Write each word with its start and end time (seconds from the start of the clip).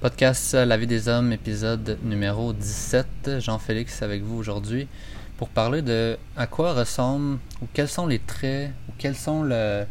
Podcast 0.00 0.54
La 0.54 0.78
vie 0.78 0.86
des 0.86 1.08
hommes, 1.08 1.30
épisode 1.30 1.98
numéro 2.02 2.54
17. 2.54 3.38
Jean-Félix 3.38 4.00
avec 4.00 4.22
vous 4.22 4.38
aujourd'hui 4.38 4.88
pour 5.36 5.50
parler 5.50 5.82
de 5.82 6.16
à 6.38 6.46
quoi 6.46 6.72
ressemble 6.72 7.38
ou 7.60 7.66
quels 7.74 7.88
sont 7.88 8.06
les 8.06 8.18
traits 8.18 8.70
ou 8.88 8.92
quels 8.96 9.14
sont 9.14 9.42
le, 9.42 9.84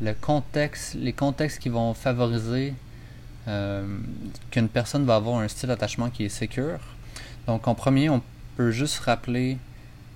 le 0.00 0.14
contexte, 0.14 0.94
les 0.94 1.12
contextes 1.12 1.58
qui 1.58 1.70
vont 1.70 1.92
favoriser 1.92 2.74
euh, 3.48 3.84
qu'une 4.52 4.68
personne 4.68 5.04
va 5.04 5.16
avoir 5.16 5.40
un 5.40 5.48
style 5.48 5.70
d'attachement 5.70 6.08
qui 6.08 6.24
est 6.24 6.28
sécure. 6.28 6.78
Donc 7.48 7.66
en 7.66 7.74
premier, 7.74 8.10
on 8.10 8.22
peut 8.56 8.70
juste 8.70 9.00
rappeler 9.00 9.58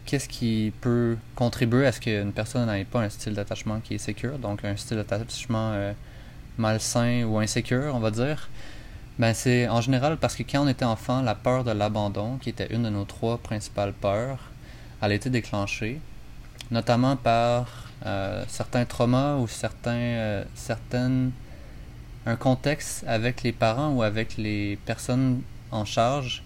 qu'est-ce 0.05 0.29
qui 0.29 0.73
peut 0.81 1.17
contribuer 1.35 1.85
à 1.85 1.91
ce 1.91 2.01
qu'une 2.01 2.33
personne 2.33 2.71
n'ait 2.71 2.85
pas 2.85 3.01
un 3.01 3.09
style 3.09 3.35
d'attachement 3.35 3.81
qui 3.81 3.95
est 3.95 3.99
sécure, 3.99 4.39
donc 4.39 4.65
un 4.65 4.77
style 4.77 4.99
d'attachement 4.99 5.73
euh, 5.73 5.93
malsain 6.59 7.25
ou 7.25 7.41
insécure, 7.41 7.93
on 7.93 7.99
va 7.99 8.13
dire. 8.13 8.49
Ben, 9.19 9.33
c'est 9.33 9.67
en 9.69 9.81
général 9.81 10.19
parce 10.19 10.37
que 10.37 10.43
quand 10.43 10.63
on 10.63 10.69
était 10.69 10.85
enfant, 10.85 11.23
la 11.23 11.35
peur 11.35 11.65
de 11.65 11.71
l'abandon, 11.71 12.37
qui 12.37 12.51
était 12.51 12.67
une 12.75 12.83
de 12.83 12.91
nos 12.91 13.05
trois 13.05 13.39
principales 13.39 13.95
peurs, 13.95 14.39
elle 15.01 15.13
a 15.13 15.15
été 15.15 15.31
déclenchée, 15.31 16.01
notamment 16.71 17.17
par 17.17 17.87
euh, 18.05 18.45
certains 18.47 18.85
traumas 18.85 19.37
ou 19.37 19.49
certains, 19.49 19.91
euh, 19.93 20.45
certaines, 20.55 21.33
un 22.27 22.37
contexte 22.37 23.05
avec 23.07 23.43
les 23.43 23.53
parents 23.53 23.93
ou 23.93 24.03
avec 24.03 24.37
les 24.37 24.77
personnes 24.85 25.41
en 25.71 25.87
charge 25.87 26.43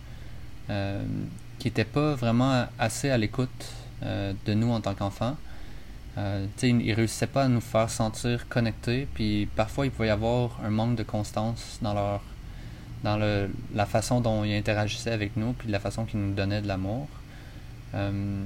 euh, 0.68 1.02
qui 1.58 1.66
n'étaient 1.68 1.84
pas 1.84 2.14
vraiment 2.14 2.66
assez 2.78 3.10
à 3.10 3.18
l'écoute 3.18 3.72
de 4.02 4.54
nous 4.54 4.70
en 4.70 4.80
tant 4.80 4.94
qu'enfants. 4.94 5.36
Ils 6.16 6.76
ne 6.76 6.94
réussissaient 6.94 7.26
pas 7.26 7.44
à 7.44 7.48
nous 7.48 7.60
faire 7.60 7.90
sentir 7.90 8.48
connectés, 8.48 9.06
puis 9.12 9.46
parfois 9.56 9.84
il 9.84 9.90
pouvait 9.90 10.08
y 10.08 10.10
avoir 10.10 10.58
un 10.64 10.70
manque 10.70 10.96
de 10.96 11.02
constance 11.02 11.78
dans 11.82 11.92
leur 11.92 12.22
dans 13.02 13.16
le, 13.16 13.50
la 13.74 13.86
façon 13.86 14.20
dont 14.20 14.44
ils 14.44 14.54
interagissaient 14.54 15.12
avec 15.12 15.36
nous, 15.36 15.52
puis 15.52 15.70
la 15.70 15.80
façon 15.80 16.04
qu'ils 16.04 16.20
nous 16.20 16.34
donnaient 16.34 16.62
de 16.62 16.68
l'amour. 16.68 17.08
Euh, 17.94 18.44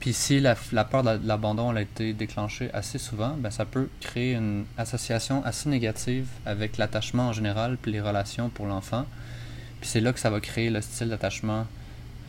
puis 0.00 0.12
si 0.12 0.40
la, 0.40 0.56
la 0.72 0.84
peur 0.84 1.02
de 1.02 1.26
l'abandon 1.26 1.74
a 1.74 1.80
été 1.80 2.12
déclenchée 2.12 2.70
assez 2.72 2.98
souvent, 2.98 3.34
ben 3.38 3.50
ça 3.50 3.64
peut 3.64 3.88
créer 4.00 4.34
une 4.34 4.64
association 4.76 5.44
assez 5.44 5.68
négative 5.68 6.26
avec 6.44 6.76
l'attachement 6.76 7.28
en 7.28 7.32
général, 7.32 7.78
puis 7.80 7.92
les 7.92 8.00
relations 8.00 8.48
pour 8.48 8.66
l'enfant. 8.66 9.06
Puis 9.80 9.88
c'est 9.88 10.00
là 10.00 10.12
que 10.12 10.20
ça 10.20 10.30
va 10.30 10.40
créer 10.40 10.70
le 10.70 10.80
style 10.80 11.08
d'attachement 11.08 11.66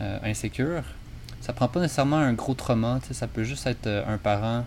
euh, 0.00 0.18
insécure. 0.22 0.82
Ça 1.40 1.52
prend 1.52 1.68
pas 1.68 1.80
nécessairement 1.80 2.16
un 2.16 2.32
gros 2.32 2.54
trauma, 2.54 3.00
ça 3.10 3.26
peut 3.26 3.44
juste 3.44 3.66
être 3.66 3.86
euh, 3.86 4.04
un 4.06 4.18
parent 4.18 4.64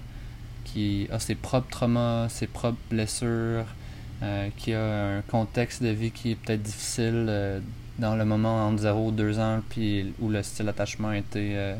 qui 0.63 1.07
a 1.11 1.19
ses 1.19 1.35
propres 1.35 1.69
traumas, 1.69 2.29
ses 2.29 2.47
propres 2.47 2.77
blessures, 2.89 3.65
euh, 4.23 4.49
qui 4.55 4.71
a 4.73 5.17
un 5.17 5.21
contexte 5.21 5.81
de 5.81 5.89
vie 5.89 6.11
qui 6.11 6.31
est 6.31 6.35
peut-être 6.35 6.61
difficile 6.61 7.25
euh, 7.27 7.59
dans 7.97 8.15
le 8.15 8.23
moment 8.23 8.67
entre 8.67 8.83
0 8.83 9.07
ou 9.07 9.11
2 9.11 9.39
ans, 9.39 9.61
puis 9.67 10.13
où 10.19 10.29
le 10.29 10.43
style 10.43 10.67
d'attachement 10.67 11.07
a 11.07 11.17
été, 11.17 11.57
euh, 11.57 11.75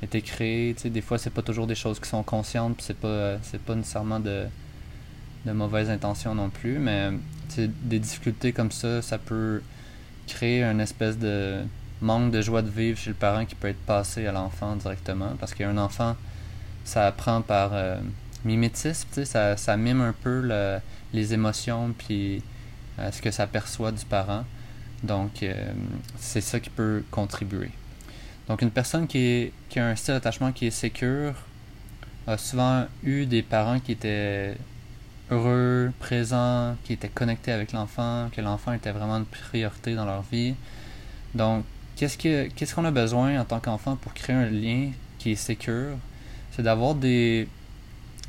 été 0.00 0.22
créé. 0.22 0.74
des 0.84 1.00
fois, 1.00 1.18
c'est 1.18 1.30
pas 1.30 1.42
toujours 1.42 1.66
des 1.66 1.74
choses 1.74 1.98
qui 1.98 2.08
sont 2.08 2.22
conscientes, 2.22 2.76
puis 2.76 2.84
c'est 2.86 2.96
pas, 2.96 3.38
c'est 3.42 3.60
pas 3.60 3.74
nécessairement 3.74 4.20
de, 4.20 4.44
de 5.46 5.52
mauvaises 5.52 5.90
intentions 5.90 6.32
non 6.32 6.48
plus, 6.48 6.78
mais 6.78 7.10
des 7.56 7.98
difficultés 7.98 8.52
comme 8.52 8.70
ça, 8.70 9.02
ça 9.02 9.18
peut 9.18 9.60
créer 10.28 10.62
une 10.62 10.80
espèce 10.80 11.18
de 11.18 11.62
manque 12.00 12.30
de 12.30 12.40
joie 12.40 12.62
de 12.62 12.70
vivre 12.70 12.98
chez 12.98 13.10
le 13.10 13.16
parent 13.16 13.44
qui 13.46 13.56
peut 13.56 13.68
être 13.68 13.84
passé 13.84 14.28
à 14.28 14.32
l'enfant 14.32 14.76
directement, 14.76 15.32
parce 15.40 15.54
qu'un 15.54 15.76
enfant, 15.76 16.14
ça 16.84 17.06
apprend 17.06 17.42
par 17.42 17.72
mimétisme, 18.44 19.24
ça, 19.24 19.56
ça 19.56 19.76
mime 19.76 20.00
un 20.00 20.12
peu 20.12 20.40
le 20.40 20.78
les 21.14 21.32
émotions 21.32 21.94
puis 21.96 22.42
euh, 22.98 23.10
ce 23.10 23.22
que 23.22 23.30
ça 23.30 23.46
perçoit 23.46 23.92
du 23.92 24.04
parent. 24.04 24.44
Donc, 25.02 25.42
euh, 25.42 25.72
c'est 26.18 26.40
ça 26.40 26.60
qui 26.60 26.70
peut 26.70 27.04
contribuer. 27.10 27.70
Donc, 28.48 28.62
une 28.62 28.70
personne 28.70 29.06
qui, 29.06 29.52
a 29.76 29.86
un 29.86 29.96
style 29.96 30.14
d'attachement 30.14 30.52
qui 30.52 30.66
est 30.66 30.70
sécure 30.70 31.34
a 32.26 32.38
souvent 32.38 32.86
eu 33.02 33.26
des 33.26 33.42
parents 33.42 33.80
qui 33.80 33.92
étaient 33.92 34.56
heureux, 35.30 35.92
présents, 35.98 36.76
qui 36.84 36.94
étaient 36.94 37.08
connectés 37.08 37.52
avec 37.52 37.72
l'enfant, 37.72 38.28
que 38.32 38.40
l'enfant 38.40 38.72
était 38.72 38.92
vraiment 38.92 39.16
une 39.16 39.26
priorité 39.26 39.94
dans 39.94 40.06
leur 40.06 40.22
vie. 40.22 40.54
Donc, 41.34 41.64
qu'est-ce 41.96 42.16
que 42.16 42.48
qu'est-ce 42.48 42.74
qu'on 42.74 42.84
a 42.84 42.90
besoin 42.90 43.40
en 43.40 43.44
tant 43.44 43.60
qu'enfant 43.60 43.96
pour 43.96 44.14
créer 44.14 44.36
un 44.36 44.46
lien 44.46 44.90
qui 45.18 45.32
est 45.32 45.36
sécure? 45.36 45.96
C'est 46.52 46.62
d'avoir 46.62 46.94
des 46.94 47.48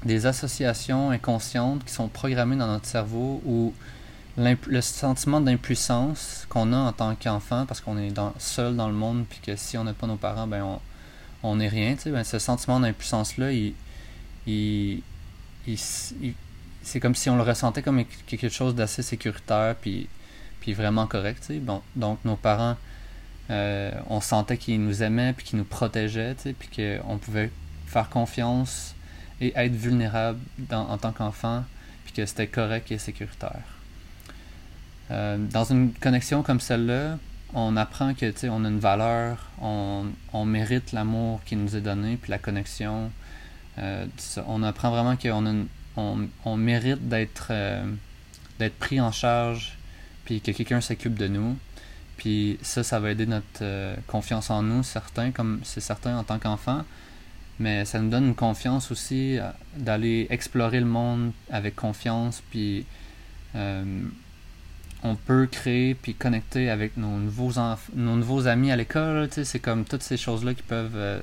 des 0.05 0.27
associations 0.27 1.09
inconscientes 1.09 1.83
qui 1.83 1.93
sont 1.93 2.07
programmées 2.07 2.55
dans 2.55 2.67
notre 2.67 2.85
cerveau 2.85 3.41
où 3.45 3.73
le 4.38 4.81
sentiment 4.81 5.41
d'impuissance 5.41 6.45
qu'on 6.49 6.73
a 6.73 6.77
en 6.77 6.91
tant 6.91 7.16
qu'enfant 7.16 7.66
parce 7.66 7.81
qu'on 7.81 7.97
est 7.97 8.13
seul 8.38 8.75
dans 8.75 8.88
le 8.88 8.94
monde 8.94 9.25
puis 9.29 9.39
que 9.39 9.55
si 9.55 9.77
on 9.77 9.83
n'a 9.83 9.94
pas 9.94 10.07
nos 10.07 10.17
parents 10.17 10.45
ben 10.47 10.63
on 10.63 10.79
on 11.44 11.57
n'est 11.57 11.67
rien 11.67 11.95
ben 12.05 12.23
ce 12.23 12.39
sentiment 12.39 12.79
d'impuissance 12.79 13.38
là 13.38 13.51
il, 13.51 13.73
il, 14.47 15.01
c'est 16.81 16.99
comme 16.99 17.15
si 17.15 17.29
on 17.29 17.38
le 17.38 17.44
ressentait 17.44 17.81
comme 17.81 18.03
quelque 18.27 18.49
chose 18.49 18.75
d'assez 18.75 19.03
sécuritaire 19.03 19.75
puis 19.79 20.09
puis 20.59 20.73
vraiment 20.73 21.07
correct 21.07 21.51
bon 21.61 21.81
donc 21.95 22.19
nos 22.25 22.35
parents 22.35 22.75
euh, 23.51 23.91
on 24.09 24.21
sentait 24.21 24.57
qu'ils 24.57 24.83
nous 24.83 25.01
aimaient 25.01 25.33
puis 25.33 25.45
qu'ils 25.45 25.59
nous 25.59 25.65
protégeaient 25.65 26.35
puis 26.57 26.69
qu'on 26.75 27.17
pouvait 27.17 27.51
faire 27.88 28.09
confiance 28.09 28.94
et 29.41 29.53
être 29.56 29.73
vulnérable 29.73 30.40
en 30.72 30.97
tant 30.97 31.12
qu'enfant, 31.12 31.63
puis 32.06 32.13
que 32.13 32.25
c'était 32.25 32.47
correct 32.47 32.91
et 32.91 32.97
sécuritaire. 32.97 33.63
Euh, 35.12 35.38
dans 35.38 35.66
une 35.66 35.94
connexion 35.94 36.41
comme 36.41 36.59
celle-là, 36.59 37.18
on 37.53 37.78
apprend 37.78 38.13
que 38.13 38.47
on 38.50 38.66
a 38.66 38.68
une 38.68 38.79
valeur, 38.79 39.50
on, 39.62 40.06
on 40.34 40.45
mérite 40.45 40.91
l'amour 40.91 41.41
qui 41.45 41.56
nous 41.56 41.75
est 41.75 41.81
donné, 41.81 42.18
puis 42.18 42.31
la 42.31 42.40
connexion. 42.40 43.12
Euh, 43.78 44.06
on 44.47 44.63
apprend 44.63 44.90
vraiment 44.90 45.16
qu'on 45.16 45.68
on, 45.97 46.28
on, 46.45 46.57
mérite 46.57 47.07
d'être 47.07 47.47
euh, 47.51 47.85
d'être 48.59 48.78
pris 48.79 49.00
en 49.00 49.12
charge, 49.12 49.78
puis 50.24 50.41
que 50.41 50.51
quelqu'un 50.51 50.81
s'occupe 50.81 51.16
de 51.16 51.28
nous. 51.28 51.57
Puis 52.18 52.57
ça, 52.62 52.84
ça 52.84 53.00
va 53.00 53.12
aider 53.12 53.25
notre 53.25 53.95
confiance 54.07 54.50
en 54.50 54.63
nous, 54.63 54.84
certains, 54.84 55.31
comme 55.31 55.59
c'est 55.63 55.81
certain 55.81 56.18
en 56.18 56.24
tant 56.24 56.40
qu'enfant 56.40 56.85
mais 57.59 57.85
ça 57.85 57.99
nous 57.99 58.09
donne 58.09 58.27
une 58.27 58.35
confiance 58.35 58.91
aussi 58.91 59.38
euh, 59.38 59.49
d'aller 59.77 60.27
explorer 60.29 60.79
le 60.79 60.85
monde 60.85 61.31
avec 61.49 61.75
confiance 61.75 62.43
puis 62.49 62.85
euh, 63.55 64.03
on 65.03 65.16
peut 65.16 65.47
créer 65.49 65.95
puis 65.95 66.15
connecter 66.15 66.69
avec 66.69 66.97
nos 66.97 67.17
nouveaux 67.17 67.51
nos 67.95 68.15
nouveaux 68.15 68.47
amis 68.47 68.71
à 68.71 68.75
l'école 68.75 69.29
c'est 69.31 69.59
comme 69.59 69.85
toutes 69.85 70.03
ces 70.03 70.17
choses 70.17 70.44
là 70.44 70.53
qui 70.53 70.63
peuvent 70.63 70.95
euh, 70.95 71.19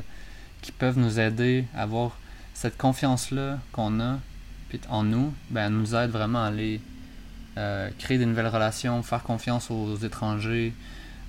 qui 0.62 0.72
peuvent 0.72 0.98
nous 0.98 1.20
aider 1.20 1.66
à 1.74 1.82
avoir 1.82 2.18
cette 2.54 2.78
confiance 2.78 3.30
là 3.30 3.58
qu'on 3.72 4.00
a 4.00 4.18
puis 4.68 4.80
en 4.88 5.02
nous 5.02 5.34
ben 5.50 5.68
nous 5.68 5.94
aide 5.94 6.10
vraiment 6.10 6.44
à 6.44 6.46
aller 6.46 6.80
créer 7.98 8.16
des 8.16 8.24
nouvelles 8.24 8.46
relations 8.46 9.02
faire 9.02 9.22
confiance 9.22 9.70
aux 9.70 9.96
étrangers 9.96 10.72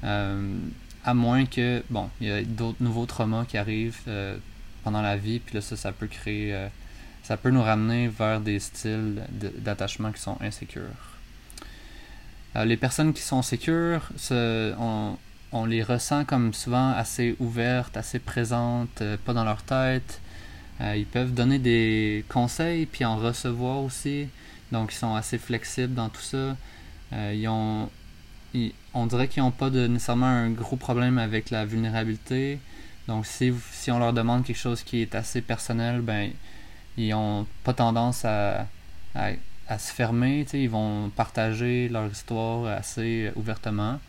à 0.02 1.14
moins 1.14 1.46
que 1.46 1.84
bon 1.90 2.10
il 2.22 2.28
y 2.28 2.32
a 2.32 2.44
d'autres 2.44 2.82
nouveaux 2.82 3.06
traumas 3.06 3.44
qui 3.44 3.58
arrivent 3.58 4.00
pendant 4.84 5.02
la 5.02 5.18
vie, 5.18 5.40
puis 5.40 5.56
là, 5.56 5.62
ça, 5.62 5.76
ça 5.76 5.92
peut 5.92 6.08
créer. 6.08 6.54
Euh, 6.54 6.68
ça 7.24 7.38
peut 7.38 7.50
nous 7.50 7.62
ramener 7.62 8.10
vers 8.10 8.42
des 8.42 8.60
styles 8.60 9.24
d'attachement 9.60 10.12
qui 10.12 10.22
sont 10.22 10.38
insécures. 10.42 10.82
Euh, 12.56 12.66
les 12.66 12.76
personnes 12.76 13.14
qui 13.14 13.22
sont 13.22 13.42
sécures, 13.42 14.10
on, 14.30 15.66
les 15.66 15.84
ressent 15.84 16.26
comme 16.26 16.54
souvent 16.54 16.92
assez 16.92 17.38
ouvertes, 17.40 17.96
assez 17.96 18.20
présentes, 18.20 19.02
euh, 19.02 19.16
pas 19.24 19.34
dans 19.34 19.46
leur 19.46 19.64
tête. 19.64 20.20
ils 20.82 21.06
peuvent 21.06 21.34
donner 21.34 21.60
des 21.60 22.26
conseils, 22.28 22.86
puis 22.86 23.06
en 23.06 23.16
recevoir 23.16 23.78
aussi. 23.84 24.28
Donc, 24.74 24.92
ils 24.92 24.98
sont 24.98 25.16
assez 25.16 25.38
flexibles 25.38 25.94
dans 25.94 26.10
tout 26.10 26.22
ça. 26.22 26.58
ils 27.32 27.48
ont, 27.48 27.90
on 28.94 29.06
dirait 29.06 29.28
qu'ils 29.30 29.44
n'ont 29.44 29.52
pas 29.52 29.70
nécessairement 29.70 30.26
un 30.26 30.50
gros 30.50 30.76
problème 30.76 31.18
avec 31.20 31.52
la 31.52 31.66
vulnérabilité. 31.66 32.60
Donc, 33.08 33.26
si, 33.26 33.54
si 33.72 33.92
on 33.92 34.00
leur 34.00 34.14
demande 34.14 34.46
quelque 34.46 34.58
chose 34.58 34.84
qui 34.84 35.02
est 35.02 35.16
assez 35.16 35.42
personnel, 35.42 36.02
ben, 36.02 36.32
ils 36.98 37.14
ont 37.14 37.46
pas 37.64 37.74
tendance 37.74 38.24
à, 38.26 38.68
à, 39.16 39.78
se 39.78 39.92
fermer. 39.92 40.46
Ils 40.54 40.70
vont 40.70 41.10
partager 41.10 41.90
leur 41.90 42.10
histoire 42.10 42.66
assez 42.68 43.32
ouvertement. 43.36 44.00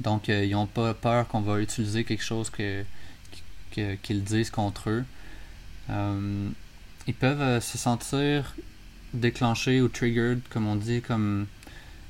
Donc, 0.00 0.28
euh, 0.28 0.44
ils 0.44 0.52
n'ont 0.52 0.66
pas 0.66 0.94
peur 0.94 1.28
qu'on 1.28 1.40
va 1.40 1.60
utiliser 1.60 2.04
quelque 2.04 2.24
chose 2.24 2.50
que, 2.50 2.84
qu'ils 3.70 4.24
disent 4.24 4.50
contre 4.50 4.90
eux. 4.90 5.04
Euh, 5.90 6.48
ils 7.06 7.14
peuvent 7.14 7.40
euh, 7.40 7.60
se 7.60 7.78
sentir 7.78 8.54
déclenchés 9.14 9.80
ou 9.80 9.88
triggered, 9.88 10.40
comme 10.48 10.66
on 10.66 10.76
dit, 10.76 11.02
comme, 11.02 11.46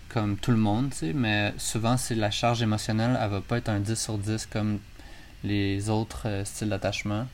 comme 0.09 0.37
tout 0.37 0.53
le 0.53 0.57
monde, 0.57 0.93
mais 1.15 1.53
souvent, 1.59 1.97
c'est 1.97 2.15
la 2.15 2.31
charge 2.31 2.63
émotionnelle, 2.63 3.19
elle 3.21 3.31
va 3.31 3.41
pas 3.41 3.59
être 3.59 3.69
un 3.69 3.81
10 3.81 3.95
sur 3.97 4.19
10 4.19 4.47
comme 4.47 4.79
les 5.45 5.91
autres 5.91 6.23
euh, 6.27 6.45
styles 6.45 6.69
d'attachement. 6.69 7.27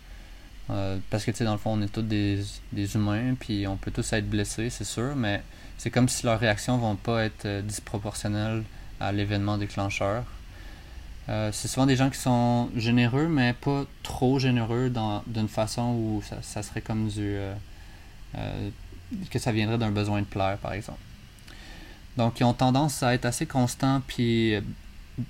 Euh, 0.70 0.98
parce 1.10 1.24
que, 1.24 1.30
tu 1.30 1.38
sais, 1.38 1.44
dans 1.44 1.52
le 1.52 1.58
fond, 1.58 1.72
on 1.72 1.82
est 1.82 1.92
tous 1.92 2.02
des, 2.02 2.44
des, 2.72 2.94
humains, 2.94 3.34
puis 3.38 3.66
on 3.66 3.76
peut 3.76 3.90
tous 3.90 4.12
être 4.12 4.28
blessés, 4.28 4.68
c'est 4.70 4.84
sûr, 4.84 5.16
mais 5.16 5.42
c'est 5.78 5.90
comme 5.90 6.08
si 6.08 6.26
leurs 6.26 6.38
réactions 6.38 6.76
vont 6.76 6.96
pas 6.96 7.24
être 7.24 7.46
euh, 7.46 7.62
disproportionnelles 7.62 8.64
à 9.00 9.12
l'événement 9.12 9.58
déclencheur. 9.58 10.24
C'est 11.52 11.68
souvent 11.68 11.84
des 11.84 11.94
gens 11.94 12.08
qui 12.08 12.18
sont 12.18 12.70
généreux, 12.74 13.28
mais 13.28 13.52
pas 13.52 13.84
trop 14.02 14.38
généreux 14.38 14.90
d'une 15.26 15.48
façon 15.48 15.92
où 15.92 16.22
ça, 16.26 16.38
ça, 16.40 16.62
serait 16.62 16.80
comme 16.80 17.08
du. 17.08 17.36
que 19.30 19.38
ça 19.38 19.52
viendrait 19.52 19.76
d'un 19.76 19.90
besoin 19.90 20.20
de 20.20 20.24
plaire, 20.24 20.56
par 20.56 20.72
exemple. 20.72 21.00
Donc, 22.16 22.40
ils 22.40 22.44
ont 22.44 22.54
tendance 22.54 23.02
à 23.02 23.12
être 23.12 23.26
assez 23.26 23.44
constants 23.44 24.00
puis, 24.06 24.54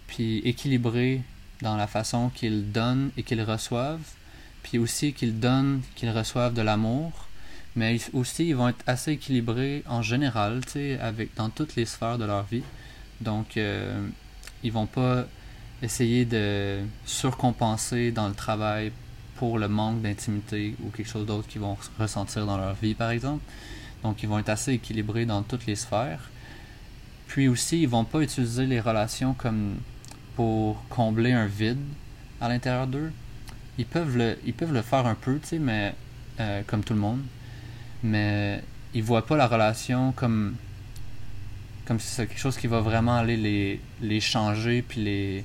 puis 0.07 0.39
équilibrés 0.45 1.21
dans 1.63 1.77
la 1.77 1.87
façon 1.87 2.31
qu'ils 2.31 2.73
donnent 2.73 3.11
et 3.17 3.23
qu'ils 3.23 3.43
reçoivent 3.43 4.15
puis 4.63 4.79
aussi 4.79 5.13
qu'ils 5.13 5.39
donnent, 5.41 5.81
qu'ils 5.95 6.11
reçoivent 6.11 6.55
de 6.55 6.63
l'amour, 6.63 7.13
mais 7.77 7.99
aussi 8.13 8.49
ils 8.49 8.57
vont 8.57 8.69
être 8.69 8.83
assez 8.87 9.13
équilibrés 9.13 9.83
en 9.87 10.03
général, 10.03 10.61
avec 11.01 11.35
dans 11.37 11.49
toutes 11.49 11.77
les 11.77 11.87
sphères 11.87 12.19
de 12.19 12.25
leur 12.25 12.45
vie. 12.45 12.63
Donc 13.21 13.57
euh, 13.57 14.07
ils 14.63 14.73
vont 14.73 14.87
pas 14.87 15.25
essayer 15.83 16.25
de 16.25 16.81
surcompenser 17.07 18.11
dans 18.11 18.29
le 18.29 18.35
travail 18.35 18.93
pour 19.37 19.59
le 19.59 19.69
manque 19.69 20.03
d'intimité 20.03 20.75
ou 20.83 20.91
quelque 20.91 21.09
chose 21.09 21.25
d'autre 21.25 21.47
qu'ils 21.47 21.61
vont 21.61 21.79
ressentir 21.99 22.45
dans 22.45 22.59
leur 22.59 22.75
vie, 22.75 22.95
par 22.95 23.11
exemple. 23.11 23.43
Donc 24.03 24.23
ils 24.23 24.29
vont 24.29 24.39
être 24.39 24.49
assez 24.49 24.73
équilibrés 24.73 25.25
dans 25.25 25.43
toutes 25.43 25.67
les 25.67 25.77
sphères. 25.77 26.31
Puis 27.29 27.47
aussi, 27.47 27.83
ils 27.83 27.89
vont 27.89 28.05
pas 28.05 28.21
utiliser 28.21 28.67
les 28.67 28.81
relations 28.81 29.35
comme 29.35 29.77
pour 30.39 30.81
combler 30.89 31.33
un 31.33 31.47
vide 31.47 31.83
à 32.41 32.49
l'intérieur 32.49 32.87
d'eux, 32.87 33.11
ils 33.77 33.85
peuvent 33.85 34.17
le, 34.17 34.39
ils 34.47 34.55
peuvent 34.55 34.73
le 34.73 34.83
faire 34.83 35.05
un 35.05 35.17
peu, 35.17 35.41
tu 35.41 35.49
sais, 35.49 35.59
mais 35.59 35.97
euh, 36.39 36.63
comme 36.65 36.85
tout 36.85 36.95
le 36.95 37.01
monde. 37.01 37.23
Mais 38.05 38.63
ils 38.95 39.03
voient 39.03 39.27
pas 39.27 39.37
la 39.37 39.49
relation 39.49 40.13
comme 40.13 40.55
comme 41.87 41.99
si 41.99 42.07
c'est 42.07 42.29
quelque 42.29 42.39
chose 42.39 42.57
qui 42.57 42.69
va 42.69 42.81
vraiment 42.81 43.17
aller 43.17 43.37
les, 43.37 43.81
les 44.01 44.21
changer 44.21 44.83
puis 44.83 45.01
les 45.03 45.45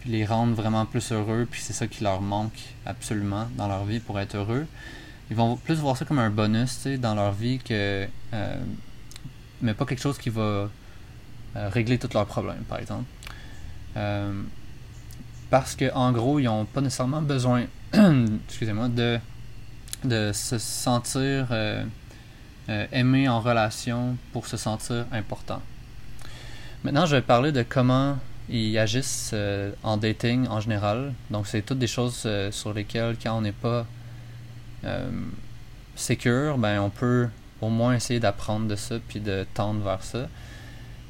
puis 0.00 0.08
les 0.08 0.24
rendre 0.24 0.54
vraiment 0.54 0.86
plus 0.86 1.12
heureux 1.12 1.46
puis 1.50 1.60
c'est 1.60 1.74
ça 1.74 1.86
qui 1.86 2.02
leur 2.02 2.22
manque 2.22 2.58
absolument 2.86 3.48
dans 3.58 3.68
leur 3.68 3.84
vie 3.84 4.00
pour 4.00 4.18
être 4.18 4.34
heureux. 4.34 4.66
Ils 5.30 5.36
vont 5.36 5.56
plus 5.56 5.74
voir 5.74 5.98
ça 5.98 6.06
comme 6.06 6.20
un 6.20 6.30
bonus 6.30 6.76
tu 6.76 6.82
sais, 6.84 6.96
dans 6.96 7.14
leur 7.14 7.32
vie 7.32 7.58
que 7.58 8.08
euh, 8.32 8.60
mais 9.60 9.74
pas 9.74 9.84
quelque 9.84 10.00
chose 10.00 10.16
qui 10.16 10.30
va 10.30 10.40
euh, 10.40 10.68
régler 11.68 11.98
tous 11.98 12.14
leurs 12.14 12.24
problèmes 12.24 12.64
par 12.66 12.78
exemple 12.78 13.04
parce 13.94 15.76
qu'en 15.76 16.12
gros, 16.12 16.38
ils 16.38 16.44
n'ont 16.44 16.64
pas 16.64 16.80
nécessairement 16.80 17.22
besoin 17.22 17.66
excusez-moi, 18.46 18.88
de, 18.88 19.18
de 20.04 20.30
se 20.32 20.58
sentir 20.58 21.48
euh, 21.50 21.84
euh, 22.68 22.86
aimé 22.92 23.28
en 23.28 23.40
relation 23.40 24.16
pour 24.32 24.46
se 24.46 24.56
sentir 24.56 25.06
important. 25.10 25.60
Maintenant, 26.84 27.04
je 27.06 27.16
vais 27.16 27.22
parler 27.22 27.50
de 27.50 27.64
comment 27.68 28.18
ils 28.48 28.78
agissent 28.78 29.32
euh, 29.34 29.72
en 29.82 29.96
dating 29.96 30.46
en 30.48 30.60
général. 30.60 31.14
Donc, 31.30 31.48
c'est 31.48 31.62
toutes 31.62 31.78
des 31.78 31.88
choses 31.88 32.28
sur 32.50 32.72
lesquelles, 32.72 33.16
quand 33.20 33.36
on 33.36 33.40
n'est 33.40 33.52
pas 33.52 33.86
secure, 35.96 36.56
ben, 36.56 36.80
on 36.80 36.90
peut 36.90 37.28
au 37.60 37.68
moins 37.68 37.94
essayer 37.94 38.20
d'apprendre 38.20 38.68
de 38.68 38.76
ça 38.76 38.96
puis 39.08 39.20
de 39.20 39.46
tendre 39.52 39.82
vers 39.82 40.02
ça. 40.02 40.28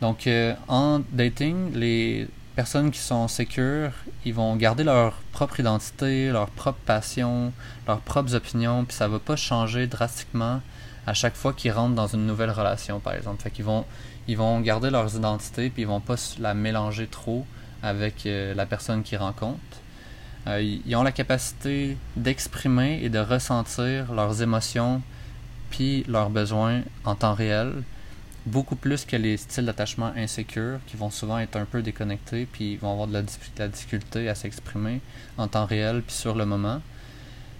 Donc, 0.00 0.28
en 0.66 1.02
dating, 1.12 1.72
les 1.74 2.26
personnes 2.60 2.90
qui 2.90 2.98
sont 2.98 3.26
sécures, 3.26 3.92
ils 4.26 4.34
vont 4.34 4.54
garder 4.54 4.84
leur 4.84 5.14
propre 5.32 5.60
identité, 5.60 6.28
leur 6.28 6.50
propre 6.50 6.78
passion, 6.84 7.54
leurs 7.88 8.02
propres 8.02 8.34
opinions, 8.34 8.84
puis 8.84 8.94
ça 8.94 9.08
va 9.08 9.18
pas 9.18 9.34
changer 9.34 9.86
drastiquement 9.86 10.60
à 11.06 11.14
chaque 11.14 11.36
fois 11.36 11.54
qu'ils 11.54 11.72
rentrent 11.72 11.94
dans 11.94 12.08
une 12.08 12.26
nouvelle 12.26 12.50
relation, 12.50 13.00
par 13.00 13.14
exemple. 13.14 13.42
Fait 13.42 13.62
vont, 13.62 13.86
ils 14.28 14.36
vont 14.36 14.60
garder 14.60 14.90
leurs 14.90 15.16
identités, 15.16 15.70
puis 15.70 15.84
ils 15.84 15.88
vont 15.88 16.00
pas 16.00 16.16
la 16.38 16.52
mélanger 16.52 17.06
trop 17.06 17.46
avec 17.82 18.26
euh, 18.26 18.52
la 18.52 18.66
personne 18.66 19.02
qu'ils 19.04 19.16
rencontrent. 19.16 19.80
Euh, 20.46 20.60
ils 20.60 20.96
ont 20.96 21.02
la 21.02 21.12
capacité 21.12 21.96
d'exprimer 22.16 23.00
et 23.02 23.08
de 23.08 23.20
ressentir 23.20 24.12
leurs 24.12 24.42
émotions 24.42 25.00
puis 25.70 26.04
leurs 26.08 26.28
besoins 26.28 26.82
en 27.06 27.14
temps 27.14 27.32
réel, 27.32 27.72
beaucoup 28.46 28.76
plus 28.76 29.04
que 29.04 29.16
les 29.16 29.36
styles 29.36 29.66
d'attachement 29.66 30.12
insécures 30.16 30.78
qui 30.86 30.96
vont 30.96 31.10
souvent 31.10 31.38
être 31.38 31.56
un 31.56 31.64
peu 31.64 31.82
déconnectés 31.82 32.46
puis 32.50 32.72
ils 32.72 32.78
vont 32.78 32.92
avoir 32.92 33.06
de 33.06 33.22
la, 33.58 33.68
difficulté 33.68 34.28
à 34.28 34.34
s'exprimer 34.34 35.00
en 35.36 35.48
temps 35.48 35.66
réel 35.66 36.02
puis 36.06 36.16
sur 36.16 36.34
le 36.34 36.46
moment. 36.46 36.80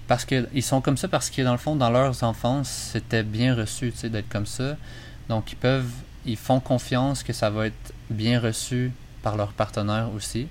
Parce 0.09 0.25
qu'ils 0.25 0.63
sont 0.63 0.81
comme 0.81 0.97
ça 0.97 1.09
parce 1.09 1.31
que 1.31 1.43
dans 1.43 1.53
le 1.53 1.59
fond 1.59 1.77
dans 1.77 1.91
leurs 1.91 2.25
enfances 2.25 2.91
c'était 2.93 3.23
bien 3.23 3.55
reçu 3.55 3.93
d'être 4.05 4.29
comme 4.29 4.47
ça. 4.47 4.77
Donc 5.29 5.53
ils 5.53 5.57
peuvent 5.57 5.93
ils 6.27 6.37
font 6.37 6.61
confiance 6.61 7.23
que 7.23 7.33
ça 7.33 7.51
va 7.51 7.67
être 7.67 7.93
bien 8.09 8.41
reçu 8.41 8.93
par 9.23 9.37
leur 9.37 9.53
partenaire 9.53 10.09
aussi. 10.15 10.49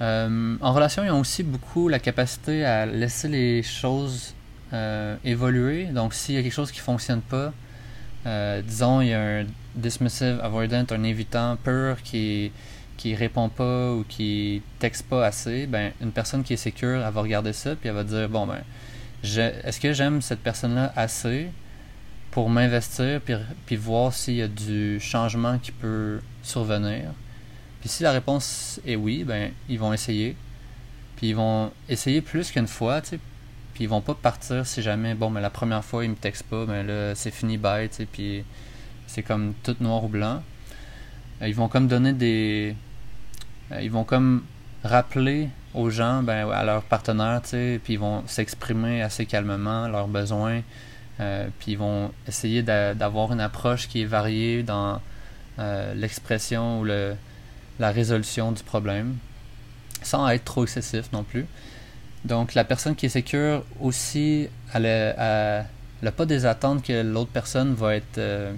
Euh, 0.00 0.56
en 0.60 0.72
relation 0.72 1.04
ils 1.04 1.10
ont 1.10 1.20
aussi 1.20 1.44
beaucoup 1.44 1.88
la 1.88 2.00
capacité 2.00 2.64
à 2.64 2.86
laisser 2.86 3.28
les 3.28 3.62
choses 3.62 4.34
euh, 4.72 5.16
évoluer. 5.24 5.84
Donc 5.86 6.12
s'il 6.12 6.34
y 6.34 6.38
a 6.38 6.42
quelque 6.42 6.52
chose 6.52 6.72
qui 6.72 6.80
fonctionne 6.80 7.20
pas 7.20 7.52
euh, 8.26 8.62
disons, 8.62 9.00
il 9.00 9.08
y 9.08 9.12
a 9.12 9.20
un 9.20 9.46
dismissive 9.74 10.40
avoidant, 10.42 10.84
un 10.90 11.02
évitant 11.02 11.56
pur 11.56 12.02
qui 12.02 12.52
qui 12.96 13.14
répond 13.16 13.48
pas 13.48 13.92
ou 13.92 14.04
qui 14.08 14.62
texte 14.78 15.06
pas 15.06 15.26
assez, 15.26 15.66
ben 15.66 15.92
une 16.00 16.12
personne 16.12 16.44
qui 16.44 16.52
est 16.52 16.58
sécure, 16.58 17.04
elle 17.04 17.12
va 17.12 17.20
regarder 17.20 17.52
ça 17.52 17.74
puis 17.74 17.88
elle 17.88 17.96
va 17.96 18.04
dire 18.04 18.28
bon 18.28 18.46
ben 18.46 18.60
est-ce 19.24 19.80
que 19.80 19.92
j'aime 19.92 20.20
cette 20.20 20.40
personne-là 20.40 20.92
assez 20.94 21.48
pour 22.30 22.48
m'investir 22.48 23.20
puis, 23.20 23.34
puis 23.66 23.76
voir 23.76 24.12
s'il 24.12 24.34
y 24.34 24.42
a 24.42 24.48
du 24.48 25.00
changement 25.00 25.58
qui 25.58 25.72
peut 25.72 26.20
survenir? 26.42 27.10
Puis 27.80 27.88
si 27.88 28.02
la 28.04 28.12
réponse 28.12 28.80
est 28.86 28.96
oui, 28.96 29.24
ben 29.24 29.50
ils 29.68 29.78
vont 29.78 29.92
essayer. 29.92 30.36
Puis 31.16 31.30
ils 31.30 31.36
vont 31.36 31.72
essayer 31.88 32.20
plus 32.20 32.50
qu'une 32.52 32.68
fois, 32.68 33.00
tu 33.00 33.10
sais, 33.10 33.20
puis 33.74 33.84
ils 33.84 33.88
vont 33.88 34.00
pas 34.00 34.14
partir 34.14 34.66
si 34.66 34.82
jamais, 34.82 35.14
bon, 35.14 35.30
mais 35.30 35.40
la 35.40 35.50
première 35.50 35.84
fois, 35.84 36.04
ils 36.04 36.10
me 36.10 36.16
textent 36.16 36.44
pas, 36.44 36.66
mais 36.66 36.82
là, 36.82 37.14
c'est 37.14 37.30
fini, 37.30 37.56
bye, 37.56 37.88
tu 37.88 37.96
sais, 37.96 38.06
puis 38.06 38.44
c'est 39.06 39.22
comme 39.22 39.54
tout 39.62 39.76
noir 39.80 40.04
ou 40.04 40.08
blanc. 40.08 40.42
Euh, 41.42 41.48
ils 41.48 41.54
vont 41.54 41.68
comme 41.68 41.88
donner 41.88 42.12
des. 42.12 42.74
Euh, 43.72 43.80
ils 43.82 43.90
vont 43.90 44.04
comme 44.04 44.44
rappeler 44.84 45.48
aux 45.74 45.90
gens, 45.90 46.22
ben, 46.22 46.50
à 46.50 46.64
leurs 46.64 46.82
partenaires, 46.82 47.40
tu 47.42 47.50
sais, 47.50 47.80
puis 47.82 47.94
ils 47.94 47.98
vont 47.98 48.24
s'exprimer 48.26 49.02
assez 49.02 49.26
calmement 49.26 49.88
leurs 49.88 50.08
besoins, 50.08 50.60
euh, 51.20 51.48
puis 51.58 51.72
ils 51.72 51.78
vont 51.78 52.10
essayer 52.28 52.62
d'avoir 52.62 53.32
une 53.32 53.40
approche 53.40 53.88
qui 53.88 54.02
est 54.02 54.06
variée 54.06 54.62
dans 54.62 55.00
l'expression 55.94 56.80
ou 56.80 56.84
le, 56.84 57.14
la 57.78 57.92
résolution 57.92 58.50
du 58.52 58.62
problème, 58.64 59.16
sans 60.02 60.28
être 60.28 60.44
trop 60.44 60.64
excessif 60.64 61.12
non 61.12 61.22
plus. 61.22 61.46
Donc, 62.24 62.54
la 62.54 62.64
personne 62.64 62.94
qui 62.94 63.06
est 63.06 63.10
sécure 63.10 63.64
aussi, 63.80 64.48
elle 64.74 65.14
n'a 66.02 66.12
pas 66.12 66.26
des 66.26 66.46
attentes 66.46 66.82
que 66.84 67.02
l'autre 67.02 67.30
personne 67.32 67.74
va 67.74 67.96
être 67.96 68.18
euh, 68.18 68.52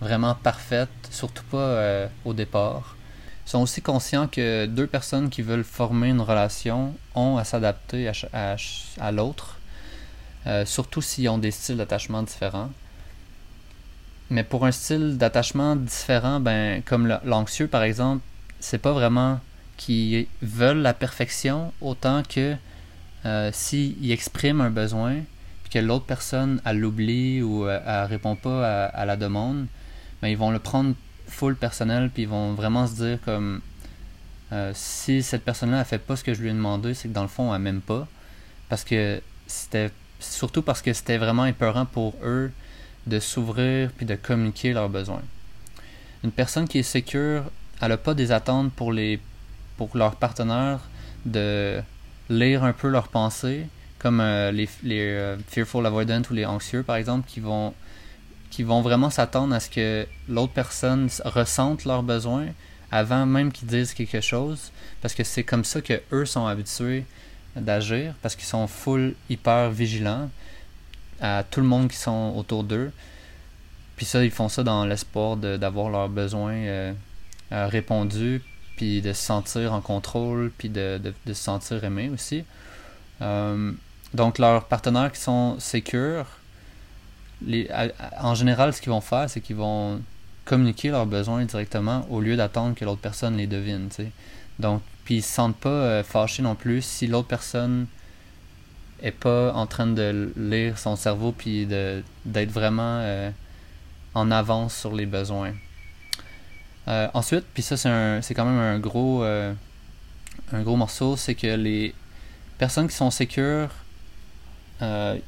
vraiment 0.00 0.34
parfaite, 0.34 0.88
surtout 1.10 1.44
pas 1.50 1.58
euh, 1.58 2.06
au 2.24 2.34
départ. 2.34 2.96
Ils 3.46 3.50
sont 3.50 3.62
aussi 3.62 3.82
conscients 3.82 4.28
que 4.28 4.66
deux 4.66 4.86
personnes 4.86 5.28
qui 5.28 5.42
veulent 5.42 5.64
former 5.64 6.10
une 6.10 6.20
relation 6.20 6.94
ont 7.16 7.36
à 7.36 7.44
s'adapter 7.44 8.10
à, 8.32 9.12
l'autre, 9.12 9.58
euh, 10.46 10.64
surtout 10.64 11.02
s'ils 11.02 11.28
ont 11.28 11.38
des 11.38 11.50
styles 11.50 11.76
d'attachement 11.76 12.22
différents. 12.22 12.70
Mais 14.30 14.44
pour 14.44 14.64
un 14.64 14.70
style 14.70 15.18
d'attachement 15.18 15.74
différent, 15.74 16.38
ben, 16.38 16.80
comme 16.84 17.18
l'anxieux 17.24 17.66
par 17.66 17.82
exemple, 17.82 18.22
c'est 18.60 18.78
pas 18.78 18.92
vraiment 18.92 19.40
qu'ils 19.76 20.28
veulent 20.42 20.82
la 20.82 20.94
perfection 20.94 21.72
autant 21.80 22.22
que 22.22 22.54
euh, 23.26 23.50
s'il 23.52 24.10
exprime 24.10 24.60
un 24.60 24.70
besoin, 24.70 25.16
puis 25.62 25.72
que 25.72 25.78
l'autre 25.78 26.06
personne, 26.06 26.60
elle 26.64 26.78
l'oublie 26.78 27.42
ou 27.42 27.66
euh, 27.66 27.80
elle, 27.86 28.04
répond 28.06 28.36
pas 28.36 28.86
à, 28.86 29.04
la 29.04 29.16
demande, 29.16 29.66
ben, 30.22 30.28
ils 30.28 30.36
vont 30.36 30.50
le 30.50 30.58
prendre 30.58 30.94
full 31.26 31.56
personnel, 31.56 32.10
puis 32.12 32.22
ils 32.22 32.28
vont 32.28 32.54
vraiment 32.54 32.86
se 32.86 32.94
dire 32.94 33.18
comme 33.24 33.60
euh, 34.52 34.72
si 34.74 35.22
cette 35.22 35.44
personne-là 35.44 35.78
ne 35.78 35.84
fait 35.84 35.98
pas 35.98 36.16
ce 36.16 36.24
que 36.24 36.34
je 36.34 36.42
lui 36.42 36.48
ai 36.48 36.52
demandé, 36.52 36.94
c'est 36.94 37.08
que 37.08 37.14
dans 37.14 37.22
le 37.22 37.28
fond, 37.28 37.54
elle 37.54 37.62
m'aime 37.62 37.80
pas. 37.80 38.08
Parce 38.68 38.84
que 38.84 39.20
c'était 39.46 39.90
surtout 40.18 40.62
parce 40.62 40.82
que 40.82 40.92
c'était 40.92 41.18
vraiment 41.18 41.46
épeurant 41.46 41.86
pour 41.86 42.14
eux 42.22 42.50
de 43.06 43.18
s'ouvrir 43.20 43.90
puis 43.96 44.06
de 44.06 44.14
communiquer 44.14 44.72
leurs 44.72 44.88
besoins. 44.88 45.22
Une 46.24 46.32
personne 46.32 46.68
qui 46.68 46.78
est 46.78 46.84
sécure, 46.84 47.44
elle 47.80 47.88
n'a 47.88 47.96
pas 47.96 48.14
des 48.14 48.32
attentes 48.32 48.72
pour 48.72 48.92
les 48.92 49.20
pour 49.76 49.96
leur 49.96 50.16
partenaire 50.16 50.80
de 51.24 51.80
lire 52.30 52.64
un 52.64 52.72
peu 52.72 52.88
leurs 52.88 53.08
pensées, 53.08 53.66
comme 53.98 54.20
euh, 54.20 54.50
les, 54.50 54.68
les 54.82 55.00
euh, 55.00 55.36
fearful 55.48 55.84
avoidant 55.84 56.22
ou 56.30 56.34
les 56.34 56.46
anxieux 56.46 56.82
par 56.82 56.96
exemple, 56.96 57.28
qui 57.28 57.40
vont 57.40 57.74
qui 58.50 58.64
vont 58.64 58.80
vraiment 58.80 59.10
s'attendre 59.10 59.54
à 59.54 59.60
ce 59.60 59.70
que 59.70 60.06
l'autre 60.28 60.52
personne 60.52 61.08
ressente 61.24 61.84
leurs 61.84 62.02
besoins 62.02 62.46
avant 62.90 63.24
même 63.24 63.52
qu'ils 63.52 63.68
disent 63.68 63.94
quelque 63.94 64.20
chose, 64.20 64.72
parce 65.00 65.14
que 65.14 65.22
c'est 65.22 65.44
comme 65.44 65.64
ça 65.64 65.80
que 65.80 66.00
eux 66.12 66.26
sont 66.26 66.46
habitués 66.46 67.04
d'agir 67.56 68.14
parce 68.22 68.36
qu'ils 68.36 68.46
sont 68.46 68.66
full 68.66 69.14
hyper 69.28 69.70
vigilants 69.70 70.30
à 71.20 71.44
tout 71.48 71.60
le 71.60 71.66
monde 71.66 71.88
qui 71.88 71.96
sont 71.96 72.34
autour 72.36 72.64
d'eux. 72.64 72.92
Puis 73.96 74.06
ça, 74.06 74.24
ils 74.24 74.30
font 74.30 74.48
ça 74.48 74.62
dans 74.62 74.84
l'espoir 74.84 75.36
d'avoir 75.36 75.90
leurs 75.90 76.08
besoins 76.08 76.54
euh, 76.54 76.92
répondus, 77.50 78.42
puis 78.80 79.02
de 79.02 79.12
se 79.12 79.22
sentir 79.22 79.74
en 79.74 79.82
contrôle, 79.82 80.50
puis 80.56 80.70
de, 80.70 80.98
de, 81.04 81.12
se 81.34 81.42
sentir 81.42 81.84
aimé 81.84 82.08
aussi. 82.08 82.44
Euh, 83.20 83.72
donc 84.14 84.38
leurs 84.38 84.64
partenaires 84.64 85.12
qui 85.12 85.20
sont 85.20 85.60
sécures, 85.60 86.24
en 88.18 88.34
général, 88.34 88.72
ce 88.72 88.80
qu'ils 88.80 88.90
vont 88.90 89.02
faire, 89.02 89.28
c'est 89.28 89.42
qu'ils 89.42 89.56
vont 89.56 90.00
communiquer 90.46 90.88
leurs 90.88 91.04
besoins 91.04 91.44
directement 91.44 92.06
au 92.08 92.22
lieu 92.22 92.38
d'attendre 92.38 92.74
que 92.74 92.86
l'autre 92.86 93.02
personne 93.02 93.36
les 93.36 93.46
devine. 93.46 93.90
Donc, 94.58 94.80
puis 95.04 95.16
ils 95.16 95.22
se 95.22 95.34
sentent 95.34 95.60
pas 95.60 95.68
euh, 95.68 96.02
fâchés 96.02 96.42
non 96.42 96.54
plus 96.54 96.80
si 96.80 97.06
l'autre 97.06 97.28
personne 97.28 97.86
est 99.02 99.10
pas 99.10 99.52
en 99.52 99.66
train 99.66 99.88
de 99.88 100.32
lire 100.38 100.78
son 100.78 100.96
cerveau 100.96 101.32
puis 101.32 101.66
d'être 101.66 102.50
vraiment 102.50 103.00
euh, 103.02 103.30
en 104.14 104.30
avance 104.30 104.74
sur 104.74 104.94
les 104.94 105.04
besoins. 105.04 105.52
Euh, 106.90 107.08
ensuite, 107.14 107.44
puis 107.54 107.62
ça 107.62 107.76
c'est 107.76 108.34
quand 108.34 108.44
même 108.44 108.58
un 108.58 108.78
gros 108.78 109.22
un 109.22 110.62
gros 110.62 110.76
morceau, 110.76 111.16
c'est 111.16 111.34
que 111.34 111.46
les 111.46 111.94
personnes 112.58 112.88
qui 112.88 112.96
sont 112.96 113.10
sécures, 113.10 113.70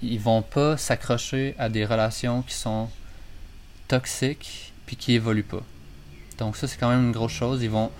ils 0.02 0.20
vont 0.20 0.42
pas 0.42 0.76
s'accrocher 0.76 1.54
à 1.58 1.68
des 1.68 1.84
relations 1.84 2.42
qui 2.42 2.54
sont 2.54 2.88
toxiques 3.88 4.72
puis 4.86 4.96
qui 4.96 5.14
évoluent 5.14 5.44
pas. 5.44 5.62
Donc 6.38 6.56
ça 6.56 6.66
c'est 6.66 6.78
quand 6.78 6.90
même 6.90 7.04
une 7.04 7.12
grosse 7.12 7.32
chose. 7.32 7.62
Ils 7.62 7.70
vont 7.70 7.90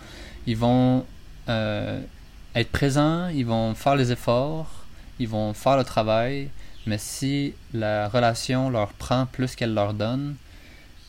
ils 0.47 0.57
vont 0.57 1.07
euh, 1.49 2.01
être 2.55 2.71
présents, 2.71 3.29
ils 3.29 3.47
vont 3.47 3.75
faire 3.75 3.97
les 3.97 4.13
efforts, 4.13 4.85
ils 5.19 5.29
vont 5.29 5.55
faire 5.55 5.77
le 5.77 5.85
travail, 5.85 6.51
mais 6.87 6.99
si 6.99 7.55
la 7.73 8.09
relation 8.09 8.71
leur 8.71 8.93
prend 8.93 9.27
plus 9.27 9.55
qu'elle 9.55 9.75
leur 9.75 9.95
donne, 9.95 10.37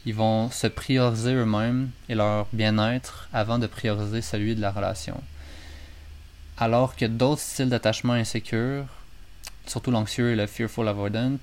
ils 0.05 0.15
vont 0.15 0.50
se 0.51 0.67
prioriser 0.67 1.33
eux-mêmes 1.33 1.89
et 2.10 2.15
leur 2.15 2.48
bien-être 2.51 3.29
avant 3.33 3.60
de 3.60 3.67
prioriser 3.67 4.22
celui 4.22 4.55
de 4.55 4.62
la 4.62 4.72
relation. 4.72 5.22
Alors 6.57 6.95
que 6.95 7.05
d'autres 7.05 7.41
styles 7.41 7.69
d'attachement 7.69 8.13
insécures, 8.13 8.86
surtout 9.65 9.91
l'anxieux 9.91 10.31
et 10.31 10.36
le 10.36 10.45
fearful 10.45 10.88
avoidant, 10.88 11.38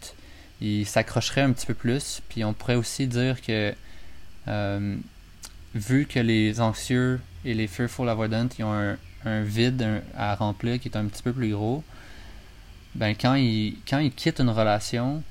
ils 0.60 0.86
s'accrocheraient 0.86 1.40
un 1.40 1.52
petit 1.52 1.66
peu 1.66 1.74
plus. 1.74 2.20
Puis 2.28 2.44
on 2.44 2.52
pourrait 2.52 2.74
aussi 2.74 3.06
dire 3.06 3.40
que 3.40 3.74
euh, 4.48 4.96
vu 5.74 6.06
que 6.06 6.20
les 6.20 6.60
anxieux 6.60 7.20
et 7.44 7.54
les 7.54 7.66
fearful 7.66 8.08
avoidant 8.08 8.48
ils 8.58 8.64
ont 8.64 8.96
un, 9.26 9.42
vide 9.42 10.02
à 10.16 10.34
remplir 10.34 10.80
qui 10.80 10.88
est 10.88 10.96
un 10.96 11.04
petit 11.04 11.22
peu 11.22 11.32
plus 11.32 11.52
gros, 11.52 11.84
ben 12.94 13.14
quand 13.14 13.34
ils, 13.34 13.76
quand 13.88 13.98
ils 13.98 14.12
quittent 14.12 14.40
une 14.40 14.48
relation, 14.48 15.22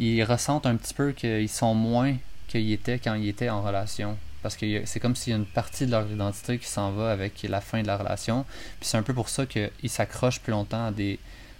ils 0.00 0.24
ressentent 0.24 0.66
un 0.66 0.76
petit 0.76 0.94
peu 0.94 1.12
qu'ils 1.12 1.48
sont 1.48 1.74
moins 1.74 2.16
qu'ils 2.48 2.72
étaient 2.72 2.98
quand 2.98 3.14
ils 3.14 3.28
étaient 3.28 3.50
en 3.50 3.62
relation. 3.62 4.16
Parce 4.42 4.56
que 4.56 4.86
c'est 4.86 5.00
comme 5.00 5.14
s'il 5.14 5.32
y 5.32 5.34
a 5.34 5.38
une 5.38 5.44
partie 5.44 5.84
de 5.84 5.90
leur 5.90 6.10
identité 6.10 6.58
qui 6.58 6.66
s'en 6.66 6.92
va 6.92 7.12
avec 7.12 7.42
la 7.42 7.60
fin 7.60 7.82
de 7.82 7.86
la 7.86 7.98
relation. 7.98 8.44
Puis 8.80 8.88
c'est 8.88 8.96
un 8.96 9.02
peu 9.02 9.12
pour 9.12 9.28
ça 9.28 9.44
qu'ils 9.44 9.70
s'accrochent 9.90 10.40
plus 10.40 10.52
longtemps 10.52 10.86
à 10.86 10.90
des 10.90 11.18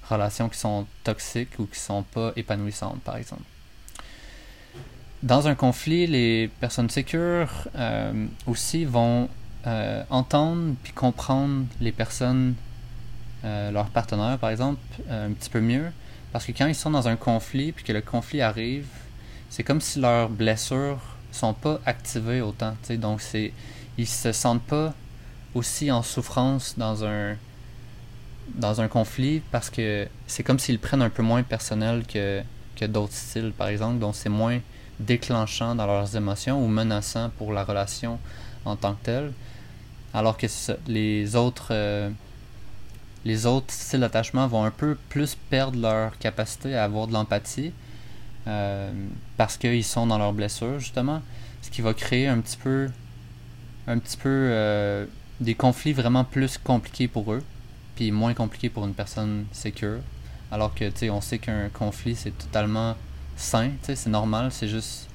relations 0.09 0.49
qui 0.49 0.59
sont 0.59 0.87
toxiques 1.05 1.59
ou 1.59 1.67
qui 1.67 1.79
sont 1.79 2.03
pas 2.03 2.33
épanouissantes, 2.37 3.01
par 3.03 3.17
exemple. 3.17 3.43
Dans 5.23 5.47
un 5.47 5.55
conflit, 5.55 6.07
les 6.07 6.49
personnes 6.61 6.89
sécures 6.89 7.69
euh, 7.77 8.27
aussi 8.47 8.87
vont 8.87 9.29
euh, 9.67 10.03
entendre 10.09 10.75
puis 10.83 10.95
comprendre 10.95 11.67
les 11.83 11.93
personnes, 11.93 12.55
euh, 13.45 13.71
leurs 13.71 13.91
partenaires 13.91 14.39
par 14.39 14.49
exemple, 14.49 14.81
un 15.11 15.31
petit 15.33 15.51
peu 15.51 15.61
mieux. 15.61 15.93
Parce 16.33 16.47
que 16.47 16.53
quand 16.53 16.67
ils 16.67 16.75
sont 16.75 16.91
dans 16.91 17.09
un 17.09 17.17
conflit 17.17 17.73
puis 17.73 17.85
que 17.85 17.93
le 17.93 18.01
conflit 18.01 18.41
arrive, 18.41 18.87
c'est 19.49 19.65
comme 19.65 19.81
si 19.81 19.99
leurs 19.99 20.29
blessures 20.29 21.01
sont 21.33 21.55
pas 21.55 21.81
activées 21.87 22.41
autant. 22.41 22.77
Donc 22.91 23.21
c'est, 23.21 23.53
ils 23.99 24.07
se 24.07 24.33
sentent 24.33 24.63
pas 24.63 24.95
aussi 25.55 25.91
en 25.91 26.03
souffrance 26.03 26.75
dans 26.79 27.05
un 27.05 27.37
dans 28.55 28.81
un 28.81 28.89
conflit 28.89 29.43
parce 29.53 29.71
que 29.71 30.09
c'est 30.27 30.43
comme 30.43 30.59
s'ils 30.59 30.81
prennent 30.81 31.03
un 31.03 31.11
peu 31.11 31.23
moins 31.23 31.45
personnel 31.45 32.05
que, 32.07 32.43
que 32.75 32.85
d'autres 32.85 33.15
styles 33.15 33.53
par 33.57 33.69
exemple. 33.69 33.99
Donc 33.99 34.15
c'est 34.17 34.29
moins 34.29 34.59
déclenchant 34.99 35.75
dans 35.75 35.87
leurs 35.87 36.17
émotions 36.17 36.63
ou 36.63 36.69
menaçant 36.69 37.31
pour 37.39 37.53
la 37.53 37.65
relation 37.65 38.19
en 38.65 38.77
tant 38.77 38.95
que 38.95 39.05
telle. 39.05 39.33
Alors 40.13 40.37
que 40.37 40.47
les 40.89 41.37
autres 41.37 41.69
euh, 41.71 42.11
les 43.25 43.47
autres 43.47 43.73
styles 43.73 44.01
d'attachement 44.01 44.47
vont 44.47 44.65
un 44.65 44.71
peu 44.71 44.97
plus 45.09 45.37
perdre 45.51 45.79
leur 45.79 46.19
capacité 46.19 46.75
à 46.75 46.85
avoir 46.85 47.07
de 47.07 47.13
l'empathie 47.13 47.73
euh, 48.47 48.91
parce 49.37 49.57
qu'ils 49.57 49.85
sont 49.85 50.07
dans 50.07 50.19
leurs 50.19 50.33
blessures 50.33 50.79
justement, 50.79 51.21
ce 51.63 51.71
qui 51.71 51.83
va 51.83 51.93
créer 51.93 52.27
un 52.27 52.41
petit 52.41 52.57
peu 52.57 52.89
un 53.87 53.99
petit 53.99 54.17
peu 54.17 54.29
euh, 54.29 55.07
des 55.41 55.55
conflits 55.55 55.93
vraiment 55.93 56.25
plus 56.25 56.59
compliqués 56.59 57.09
pour 57.09 57.33
eux, 57.33 57.43
puis 57.97 58.11
moins 58.13 58.35
compliqués 58.35 58.69
pour 58.69 58.87
une 58.87 58.95
personne 58.95 59.47
sécure. 59.53 60.01
Alors 60.53 60.75
que 60.75 60.85
tu 60.85 60.97
sais, 60.97 61.11
on 61.11 61.21
sait 61.21 61.39
qu'un 61.39 61.69
conflit 61.69 62.17
c'est 62.17 62.37
totalement 62.37 62.97
sain, 63.37 63.71
c'est 63.83 64.07
normal, 64.07 64.51
c'est 64.53 64.69
juste 64.69 65.09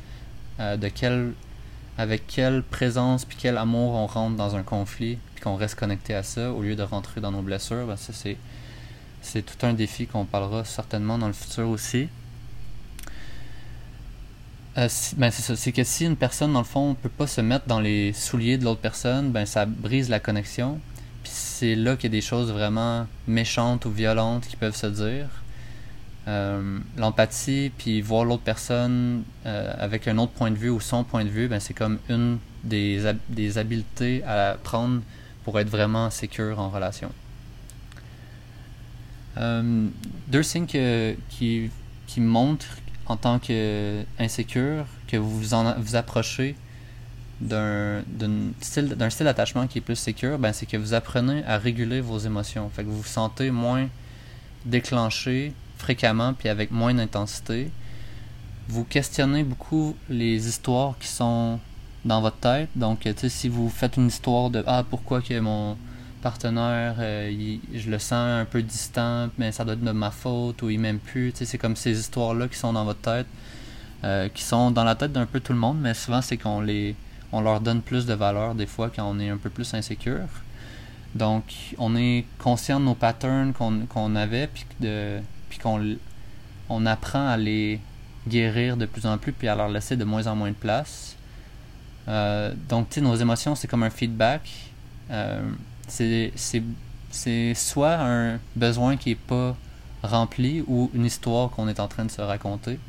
euh, 0.59 0.77
de 0.77 0.87
quel, 0.87 1.33
avec 1.97 2.27
quelle 2.27 2.63
présence 2.63 3.25
puis 3.25 3.37
quel 3.39 3.57
amour 3.57 3.93
on 3.93 4.07
rentre 4.07 4.35
dans 4.35 4.55
un 4.55 4.63
conflit 4.63 5.17
qu'on 5.45 5.55
reste 5.55 5.75
connecté 5.75 6.15
à 6.15 6.23
ça 6.23 6.51
au 6.51 6.61
lieu 6.63 6.75
de 6.75 6.81
rentrer 6.83 7.21
dans 7.21 7.31
nos 7.31 7.43
blessures, 7.43 7.87
c'est 7.97 8.37
c'est 9.21 9.43
tout 9.43 9.65
un 9.65 9.73
défi 9.73 10.07
qu'on 10.07 10.25
parlera 10.25 10.65
certainement 10.65 11.17
dans 11.17 11.27
le 11.27 11.33
futur 11.33 11.69
aussi. 11.69 12.09
Euh, 14.77 14.89
ben 15.17 15.31
c'est 15.31 15.41
ça, 15.41 15.55
c'est 15.55 15.71
que 15.71 15.83
si 15.83 16.05
une 16.05 16.17
personne 16.17 16.51
dans 16.51 16.59
le 16.59 16.65
fond 16.65 16.95
peut 17.01 17.09
pas 17.09 17.27
se 17.27 17.41
mettre 17.41 17.65
dans 17.65 17.79
les 17.79 18.11
souliers 18.11 18.57
de 18.57 18.65
l'autre 18.65 18.81
personne, 18.81 19.31
ben 19.31 19.45
ça 19.45 19.65
brise 19.65 20.09
la 20.09 20.19
connexion. 20.19 20.79
C'est 21.23 21.75
là 21.75 21.95
qu'il 21.95 22.11
y 22.11 22.13
a 22.13 22.17
des 22.17 22.21
choses 22.21 22.51
vraiment 22.51 23.07
méchantes 23.27 23.85
ou 23.85 23.91
violentes 23.91 24.47
qui 24.47 24.57
peuvent 24.57 24.75
se 24.75 24.87
dire. 24.87 25.27
Euh, 26.27 26.79
l'empathie, 26.97 27.71
puis 27.77 28.01
voir 28.01 28.25
l'autre 28.25 28.43
personne 28.43 29.23
euh, 29.45 29.73
avec 29.77 30.07
un 30.07 30.17
autre 30.17 30.31
point 30.31 30.49
de 30.49 30.57
vue 30.57 30.71
ou 30.71 30.79
son 30.79 31.03
point 31.03 31.23
de 31.23 31.29
vue, 31.29 31.47
ben, 31.47 31.59
c'est 31.59 31.75
comme 31.75 31.99
une 32.09 32.39
des, 32.63 33.13
des 33.29 33.59
habiletés 33.59 34.23
à 34.23 34.57
prendre 34.61 35.01
pour 35.45 35.59
être 35.59 35.69
vraiment 35.69 36.09
sécure 36.09 36.59
en 36.59 36.69
relation. 36.69 37.11
Euh, 39.37 39.87
deux 40.27 40.43
signes 40.43 40.65
qui, 40.65 41.69
qui 42.07 42.19
montrent 42.19 42.77
en 43.05 43.15
tant 43.15 43.37
qu'insécure 43.39 44.85
que 45.07 45.17
vous 45.17 45.39
vous 45.39 45.95
approchez 45.95 46.55
d'un 47.41 48.01
style 48.59 48.95
d'attachement 48.97 49.67
qui 49.67 49.77
est 49.77 49.81
plus 49.81 49.97
sécure, 49.97 50.39
ben 50.39 50.51
c'est 50.51 50.65
que 50.65 50.77
vous 50.77 50.93
apprenez 50.93 51.43
à 51.45 51.57
réguler 51.57 52.01
vos 52.01 52.17
émotions. 52.17 52.69
Fait 52.69 52.83
que 52.83 52.89
vous 52.89 53.01
vous 53.01 53.03
sentez 53.03 53.51
moins 53.51 53.87
déclenché 54.65 55.53
fréquemment 55.77 56.33
puis 56.33 56.49
avec 56.49 56.71
moins 56.71 56.93
d'intensité. 56.93 57.69
Vous 58.67 58.83
questionnez 58.83 59.43
beaucoup 59.43 59.95
les 60.09 60.47
histoires 60.47 60.97
qui 60.99 61.07
sont 61.07 61.59
dans 62.05 62.21
votre 62.21 62.37
tête. 62.37 62.69
Donc, 62.75 63.07
si 63.27 63.49
vous 63.49 63.69
faites 63.69 63.97
une 63.97 64.07
histoire 64.07 64.49
de 64.49 64.63
Ah, 64.67 64.83
pourquoi 64.87 65.21
que 65.21 65.37
mon 65.39 65.75
partenaire, 66.21 66.95
euh, 66.99 67.57
je 67.73 67.89
le 67.89 67.99
sens 67.99 68.13
un 68.13 68.45
peu 68.45 68.61
distant, 68.61 69.29
mais 69.37 69.51
ça 69.51 69.63
doit 69.63 69.73
être 69.73 69.83
de 69.83 69.91
ma 69.91 70.11
faute 70.11 70.61
ou 70.61 70.69
il 70.69 70.79
m'aime 70.79 70.99
plus. 70.99 71.33
C'est 71.35 71.57
comme 71.57 71.75
ces 71.75 71.99
histoires-là 71.99 72.47
qui 72.47 72.57
sont 72.57 72.73
dans 72.73 72.85
votre 72.85 73.01
tête, 73.01 73.27
euh, 74.03 74.29
qui 74.29 74.43
sont 74.43 74.71
dans 74.71 74.83
la 74.83 74.95
tête 74.95 75.11
d'un 75.11 75.25
peu 75.25 75.39
tout 75.39 75.53
le 75.53 75.59
monde, 75.59 75.77
mais 75.79 75.93
souvent 75.93 76.21
c'est 76.21 76.37
qu'on 76.37 76.61
les 76.61 76.95
on 77.31 77.41
leur 77.41 77.59
donne 77.59 77.81
plus 77.81 78.05
de 78.05 78.13
valeur 78.13 78.55
des 78.55 78.65
fois 78.65 78.89
quand 78.95 79.03
on 79.07 79.19
est 79.19 79.29
un 79.29 79.37
peu 79.37 79.49
plus 79.49 79.73
insécure. 79.73 80.27
Donc, 81.15 81.43
on 81.77 81.95
est 81.95 82.25
conscient 82.39 82.79
de 82.79 82.85
nos 82.85 82.95
patterns 82.95 83.53
qu'on 83.53 84.15
avait, 84.15 84.47
puis 84.47 85.59
qu'on 85.61 85.95
on 86.69 86.85
apprend 86.85 87.27
à 87.27 87.37
les 87.37 87.79
guérir 88.27 88.77
de 88.77 88.85
plus 88.85 89.05
en 89.05 89.17
plus, 89.17 89.31
puis 89.31 89.47
à 89.47 89.55
leur 89.55 89.69
laisser 89.69 89.95
de 89.95 90.03
moins 90.03 90.27
en 90.27 90.35
moins 90.35 90.49
de 90.49 90.55
place. 90.55 91.15
Euh, 92.07 92.53
donc, 92.69 92.89
tu 92.89 92.95
sais, 92.95 93.01
nos 93.01 93.15
émotions, 93.15 93.55
c'est 93.55 93.67
comme 93.67 93.83
un 93.83 93.89
feedback. 93.89 94.49
Euh, 95.11 95.41
c'est 95.87 96.31
soit 97.55 97.95
un 97.95 98.39
besoin 98.55 98.97
qui 98.97 99.09
n'est 99.09 99.15
pas 99.15 99.55
rempli 100.03 100.63
ou 100.67 100.91
une 100.93 101.05
histoire 101.05 101.49
qu'on 101.49 101.67
est 101.67 101.79
en 101.79 101.87
train 101.87 102.05
de 102.05 102.11
se 102.11 102.21
raconter. 102.21 102.79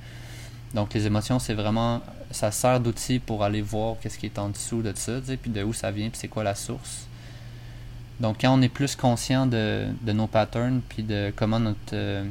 Donc, 0.74 0.94
les 0.94 1.06
émotions, 1.06 1.38
c'est 1.38 1.54
vraiment. 1.54 2.02
Ça 2.30 2.50
sert 2.50 2.80
d'outil 2.80 3.18
pour 3.20 3.44
aller 3.44 3.62
voir 3.62 3.96
qu'est-ce 4.00 4.18
qui 4.18 4.26
est 4.26 4.38
en 4.38 4.48
dessous 4.48 4.82
de 4.82 4.92
ça, 4.96 5.12
puis 5.40 5.50
de 5.50 5.62
où 5.62 5.72
ça 5.72 5.90
vient, 5.90 6.08
puis 6.08 6.18
c'est 6.18 6.28
quoi 6.28 6.42
la 6.42 6.54
source. 6.54 7.06
Donc, 8.18 8.38
quand 8.40 8.52
on 8.52 8.60
est 8.62 8.68
plus 8.68 8.96
conscient 8.96 9.46
de, 9.46 9.86
de 10.02 10.12
nos 10.12 10.26
patterns, 10.26 10.80
puis 10.88 11.02
de 11.02 11.32
comment 11.36 11.60
notre. 11.60 11.94
Euh, 11.94 12.24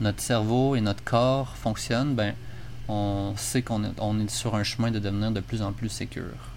notre 0.00 0.20
cerveau 0.20 0.76
et 0.76 0.80
notre 0.80 1.02
corps 1.02 1.56
fonctionnent, 1.56 2.14
ben, 2.14 2.34
on 2.88 3.34
sait 3.36 3.62
qu'on 3.62 3.82
est, 3.84 4.30
sur 4.30 4.54
un 4.54 4.62
chemin 4.62 4.90
de 4.90 4.98
devenir 4.98 5.30
de 5.30 5.40
plus 5.40 5.62
en 5.62 5.72
plus 5.72 5.88
sécure. 5.88 6.52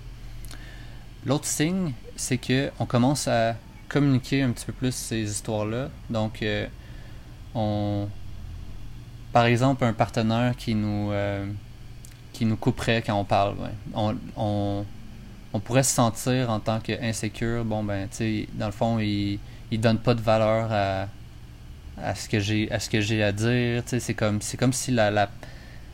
L'autre 1.25 1.45
signe, 1.45 1.93
c'est 2.15 2.38
que 2.38 2.71
on 2.79 2.86
commence 2.86 3.27
à 3.27 3.55
communiquer 3.88 4.43
un 4.43 4.51
petit 4.51 4.65
peu 4.65 4.74
plus 4.74 4.93
ces 4.93 5.21
histoires-là. 5.21 5.89
Donc, 6.09 6.41
euh, 6.41 6.67
on, 7.55 8.07
par 9.33 9.45
exemple, 9.45 9.83
un 9.83 9.93
partenaire 9.93 10.55
qui 10.55 10.75
nous, 10.75 11.12
euh, 11.12 11.45
qui 12.31 12.45
nous 12.45 12.55
couperait 12.55 13.01
quand 13.01 13.19
on 13.19 13.25
parle, 13.25 13.55
on, 13.95 14.86
pourrait 15.65 15.83
se 15.83 15.93
sentir 15.93 16.50
en 16.50 16.59
tant 16.59 16.79
qu'insécure, 16.79 17.65
bon, 17.65 17.83
ben, 17.83 18.07
tu 18.09 18.17
sais, 18.17 18.48
dans 18.53 18.67
le 18.67 18.71
fond, 18.71 19.00
il, 19.00 19.39
il 19.71 19.81
donne 19.81 19.98
pas 19.98 20.13
de 20.13 20.21
valeur 20.21 20.71
à, 20.71 21.07
à 22.01 22.15
ce 22.15 22.29
que 22.29 22.39
j'ai 22.39 22.71
à 22.71 22.79
ce 22.79 22.89
que 22.89 23.01
j'ai 23.01 23.24
à 23.24 23.31
dire, 23.31 23.83
tu 23.86 24.00
c'est 24.00 24.13
comme, 24.13 24.41
c'est 24.41 24.57
comme 24.57 24.74
si 24.74 24.91
la 24.91 25.29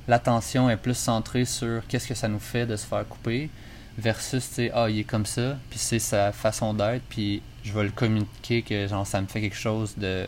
l'attention 0.07 0.69
est 0.69 0.77
plus 0.77 0.97
centrée 0.97 1.45
sur 1.45 1.85
qu'est-ce 1.87 2.07
que 2.07 2.15
ça 2.15 2.27
nous 2.27 2.39
fait 2.39 2.65
de 2.65 2.75
se 2.75 2.85
faire 2.85 3.07
couper 3.07 3.49
versus 3.97 4.49
tu 4.53 4.69
ah 4.73 4.89
il 4.89 4.99
est 4.99 5.03
comme 5.03 5.25
ça 5.25 5.57
puis 5.69 5.79
c'est 5.79 5.99
sa 5.99 6.31
façon 6.31 6.73
d'être 6.73 7.03
puis 7.09 7.41
je 7.63 7.73
vais 7.73 7.83
le 7.83 7.91
communiquer 7.91 8.61
que 8.61 8.87
genre 8.87 9.07
ça 9.07 9.21
me 9.21 9.27
fait 9.27 9.41
quelque 9.41 9.55
chose 9.55 9.95
de 9.97 10.25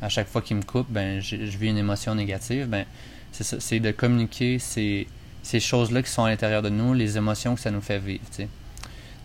à 0.00 0.08
chaque 0.08 0.28
fois 0.28 0.42
qu'il 0.42 0.56
me 0.56 0.62
coupe 0.62 0.86
ben 0.90 1.20
je 1.20 1.36
vis 1.36 1.68
une 1.68 1.78
émotion 1.78 2.14
négative 2.14 2.68
ben 2.68 2.84
c'est 3.32 3.60
c'est 3.60 3.80
de 3.80 3.90
communiquer 3.90 4.58
ces, 4.58 5.08
ces 5.42 5.60
choses 5.60 5.90
là 5.90 6.02
qui 6.02 6.10
sont 6.10 6.24
à 6.24 6.30
l'intérieur 6.30 6.62
de 6.62 6.68
nous 6.68 6.94
les 6.94 7.16
émotions 7.16 7.54
que 7.54 7.60
ça 7.60 7.70
nous 7.70 7.80
fait 7.80 7.98
vivre 7.98 8.24
tu 8.30 8.42
sais. 8.42 8.48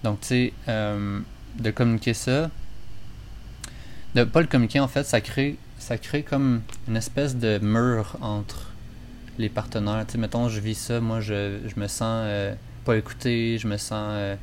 Donc 0.04 0.22
tu 0.22 0.28
sais 0.28 0.54
euh, 0.68 1.20
de 1.60 1.72
communiquer 1.72 2.14
ça 2.14 2.50
de 4.16 4.24
pas 4.24 4.42
le 4.42 4.48
communiquer 4.48 4.80
en 4.80 4.88
fait 4.88 5.04
ça 5.04 5.22
crée 5.22 5.58
ça 5.78 5.98
crée 5.98 6.24
comme 6.24 6.62
une 6.88 6.98
espèce 6.98 7.36
de 7.36 7.60
mur 7.60 8.18
entre 8.22 8.69
les 9.40 9.50
partenaires. 9.50 10.06
Tu 10.06 10.14
sais, 10.14 10.18
mettons, 10.18 10.50
je 10.50 10.60
vis 10.60 10.76
ça, 10.76 11.00
moi, 11.00 11.22
je, 11.22 11.60
me 11.78 11.88
sens 11.88 12.24
euh, 12.26 12.54
pas 12.86 12.98
écouté, 12.98 13.58
je 13.58 13.68
me 13.68 13.78
sens 13.78 14.10
euh, 14.12 14.36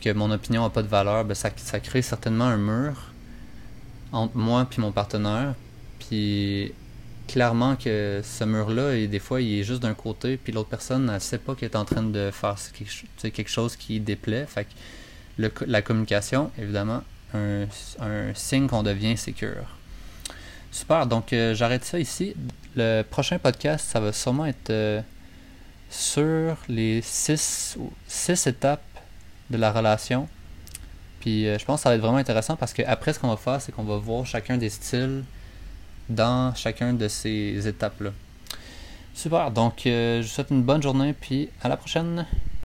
que 0.00 0.10
mon 0.12 0.30
opinion 0.30 0.64
a 0.64 0.70
pas 0.70 0.82
de 0.82 0.88
valeur. 0.88 1.24
Ben, 1.24 1.34
ça, 1.34 1.50
crée 1.50 2.02
certainement 2.02 2.44
un 2.44 2.56
mur 2.56 3.12
entre 4.12 4.36
moi 4.36 4.66
et 4.70 4.80
mon 4.80 4.92
partenaire. 4.92 5.54
Puis, 5.98 6.72
clairement 7.28 7.76
que 7.76 8.20
ce 8.22 8.44
mur-là, 8.44 9.06
des 9.06 9.18
fois, 9.18 9.40
il 9.40 9.60
est 9.60 9.64
juste 9.64 9.82
d'un 9.82 9.94
côté, 9.94 10.36
puis 10.36 10.52
l'autre 10.52 10.68
personne, 10.68 11.10
elle 11.12 11.20
sait 11.20 11.38
pas 11.38 11.54
qu'elle 11.54 11.70
est 11.70 11.76
en 11.76 11.84
train 11.84 12.02
de 12.02 12.30
faire 12.32 12.56
quelque, 13.22 13.48
chose 13.48 13.76
qui 13.76 14.00
déplaît. 14.00 14.46
Fait 14.46 14.64
que 14.64 15.50
la 15.66 15.82
communication, 15.82 16.50
évidemment, 16.58 17.02
un, 17.34 17.64
un 18.00 18.34
signe 18.34 18.68
qu'on 18.68 18.82
devient 18.82 19.16
sécure. 19.16 19.66
Super, 20.72 21.06
donc 21.06 21.34
euh, 21.34 21.54
j'arrête 21.54 21.84
ça 21.84 21.98
ici. 21.98 22.34
Le 22.74 23.02
prochain 23.02 23.38
podcast, 23.38 23.86
ça 23.88 24.00
va 24.00 24.12
sûrement 24.12 24.46
être 24.46 24.70
euh, 24.70 25.02
sur 25.90 26.56
les 26.68 27.02
six, 27.02 27.76
six 28.06 28.46
étapes 28.46 28.82
de 29.50 29.56
la 29.58 29.70
relation. 29.72 30.28
Puis 31.20 31.46
euh, 31.46 31.58
je 31.58 31.64
pense 31.64 31.80
que 31.80 31.82
ça 31.84 31.88
va 31.90 31.96
être 31.96 32.00
vraiment 32.00 32.18
intéressant 32.18 32.56
parce 32.56 32.72
qu'après, 32.72 33.12
ce 33.12 33.18
qu'on 33.18 33.28
va 33.28 33.36
faire, 33.36 33.60
c'est 33.60 33.72
qu'on 33.72 33.84
va 33.84 33.96
voir 33.96 34.24
chacun 34.24 34.56
des 34.56 34.70
styles 34.70 35.24
dans 36.08 36.54
chacun 36.54 36.94
de 36.94 37.08
ces 37.08 37.66
étapes-là. 37.66 38.10
Super, 39.14 39.50
donc 39.50 39.82
je 39.84 40.22
vous 40.22 40.26
souhaite 40.26 40.50
une 40.50 40.62
bonne 40.62 40.82
journée, 40.82 41.12
puis 41.12 41.50
à 41.62 41.68
la 41.68 41.76
prochaine. 41.76 42.26